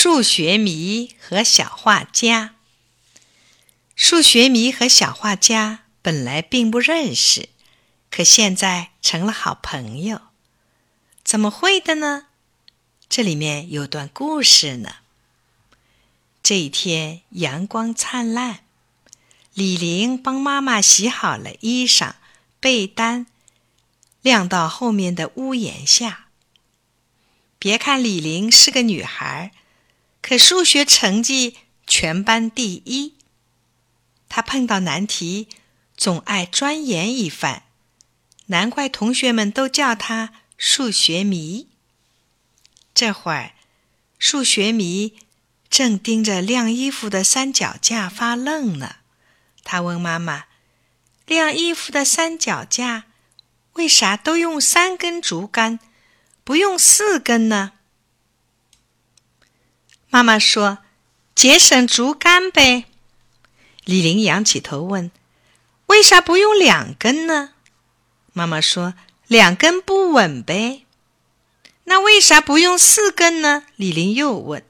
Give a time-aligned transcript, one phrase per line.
[0.00, 2.54] 数学迷和小画家。
[3.96, 7.48] 数学迷和小画家本来并不认识，
[8.08, 10.20] 可现在成了好朋友。
[11.24, 12.26] 怎么会的呢？
[13.08, 14.98] 这里面有段故事呢。
[16.44, 18.60] 这一天阳光灿烂，
[19.52, 22.12] 李玲帮妈妈洗好了衣裳、
[22.60, 23.26] 被单，
[24.22, 26.28] 晾到后面的屋檐下。
[27.58, 29.50] 别看李玲是个女孩儿。
[30.28, 33.14] 可数学成绩全班第一，
[34.28, 35.48] 他碰到难题
[35.96, 37.62] 总爱钻研一番，
[38.48, 41.68] 难怪同学们都叫他数学迷。
[42.92, 43.54] 这会儿，
[44.18, 45.14] 数学迷
[45.70, 48.96] 正盯着晾衣服的三脚架发愣呢。
[49.64, 50.44] 他问妈妈
[51.24, 53.04] ：“晾衣服的三脚架
[53.72, 55.78] 为啥都用三根竹竿，
[56.44, 57.72] 不用四根呢？”
[60.18, 60.78] 妈妈说
[61.36, 62.86] ：“节省竹竿呗。”
[63.86, 65.12] 李玲仰起头问
[65.86, 67.50] ：“为啥不用两根呢？”
[68.34, 68.94] 妈妈说
[69.28, 70.84] ：“两根不稳呗。”
[71.86, 73.62] 那为啥不用四根呢？
[73.76, 74.64] 李玲又问。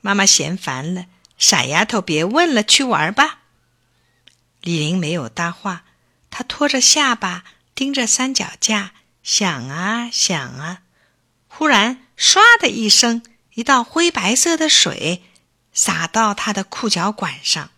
[0.00, 3.40] 妈妈嫌烦了：“傻丫头，别问了，去玩吧。”
[4.62, 5.82] 李玲没有搭话，
[6.30, 7.42] 她拖着下巴
[7.74, 8.92] 盯着三脚架，
[9.24, 10.82] 想啊想啊，
[11.48, 13.24] 忽然“唰”的一声。
[13.54, 15.22] 一道灰白色的水
[15.72, 17.70] 洒到他的裤脚管上，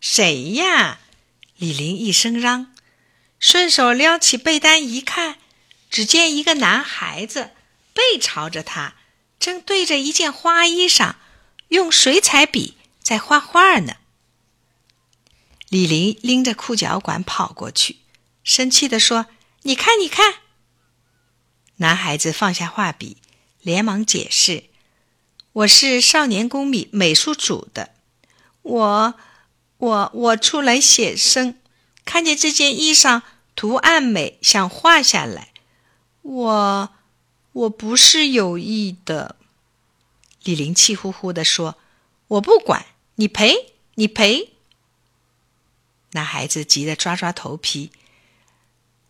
[0.00, 1.00] 谁呀？
[1.56, 2.74] 李玲一声嚷，
[3.38, 5.38] 顺手撩起被单一看，
[5.90, 7.50] 只见一个男孩子
[7.92, 8.94] 背朝着他，
[9.40, 11.14] 正对着一件花衣裳
[11.68, 13.96] 用水彩笔在画画呢。
[15.68, 17.96] 李玲拎着裤脚管跑过去，
[18.44, 19.26] 生气地说
[19.64, 20.34] ：“你看，你看！”
[21.76, 23.16] 男孩子放下画笔，
[23.60, 24.67] 连忙解释。
[25.58, 27.90] 我是少年宫美美术组的，
[28.62, 29.14] 我
[29.78, 31.56] 我我出来写生，
[32.04, 33.22] 看见这件衣裳
[33.56, 35.48] 图案美，想画下来。
[36.22, 36.90] 我
[37.52, 39.34] 我不是有意的。
[40.44, 41.74] 李玲气呼呼地说
[42.28, 44.52] ：“我不管你赔，你赔。”
[46.12, 47.90] 男孩子急得抓抓头皮，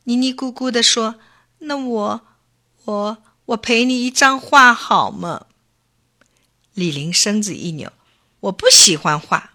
[0.06, 1.16] 嘀嘀咕咕地说
[1.60, 2.20] ：“那我
[2.86, 5.44] 我我赔你一张画好吗？”
[6.78, 7.92] 李玲身子一扭，
[8.38, 9.54] 我不喜欢画。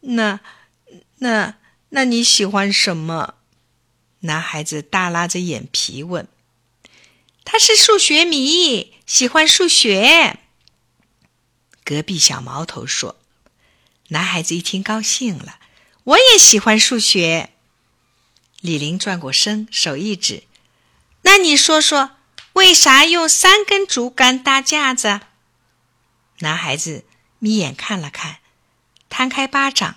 [0.00, 0.38] 那、
[1.16, 1.56] 那、
[1.88, 3.34] 那你喜欢什么？
[4.20, 6.28] 男孩子大拉着眼皮问。
[7.44, 10.38] 他是数学迷，喜欢数学。
[11.84, 13.16] 隔壁小毛头说。
[14.10, 15.58] 男孩子一听高兴了，
[16.04, 17.50] 我也喜欢数学。
[18.60, 20.44] 李玲转过身，手一指，
[21.22, 22.12] 那你说说，
[22.52, 25.22] 为啥用三根竹竿搭架子？
[26.40, 27.04] 男孩子
[27.38, 28.38] 眯眼看了看，
[29.08, 29.96] 摊开巴掌，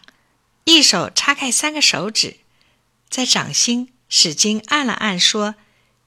[0.63, 2.37] 一手叉开三个手指，
[3.09, 5.55] 在掌心使劲按了按，说：“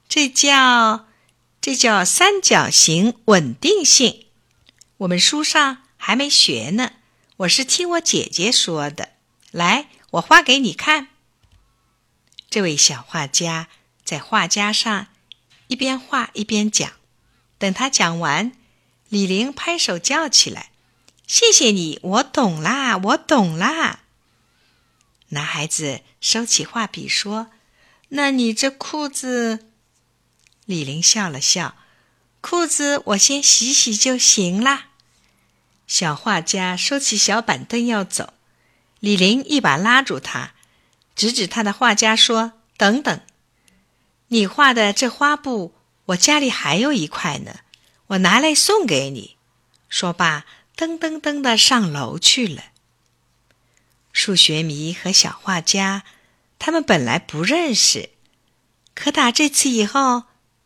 [0.09, 1.07] 这叫
[1.61, 4.27] 这叫三角形稳定性。
[4.99, 6.93] 我们书上还没学呢，
[7.39, 9.11] 我是听我姐姐说的。
[9.51, 11.09] 来，我画给你看。”
[12.49, 13.69] 这位小画家
[14.05, 15.07] 在画架上
[15.69, 16.91] 一边画一边讲，
[17.59, 18.53] 等他讲完。
[19.13, 20.71] 李玲拍手叫起来
[21.29, 24.05] ：“谢谢你，我懂啦，我懂啦。”
[25.29, 27.49] 男孩子收起画笔说
[28.09, 29.67] ：“那你这裤子？”
[30.65, 31.75] 李玲笑了笑
[32.41, 34.87] ：“裤子我先洗洗就行啦。”
[35.87, 38.33] 小画家收起小板凳要走，
[38.99, 40.55] 李玲一把拉住他，
[41.15, 43.21] 指指他的画家说：“等等，
[44.29, 45.75] 你画的这花布，
[46.07, 47.57] 我家里还有一块呢。”
[48.13, 49.37] 我拿来送给你。
[49.89, 50.45] 说罢，
[50.77, 52.65] 噔噔噔的上楼去了。
[54.13, 56.05] 数学迷和小画家，
[56.59, 58.11] 他们本来不认识，
[58.95, 60.25] 可打这次以后，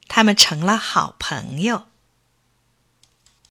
[0.09, 1.87] 他们成了好朋友。